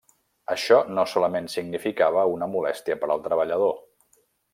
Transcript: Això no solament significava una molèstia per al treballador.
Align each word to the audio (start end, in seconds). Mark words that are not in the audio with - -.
Això 0.53 0.77
no 0.99 1.03
solament 1.11 1.49
significava 1.55 2.23
una 2.37 2.47
molèstia 2.57 2.97
per 3.05 3.11
al 3.17 3.23
treballador. 3.29 3.77